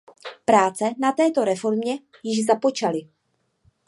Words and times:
Práce 0.45 0.89
na 0.99 1.11
této 1.11 1.43
reformě 1.45 1.97
již 2.23 2.45
započaly. 2.45 3.07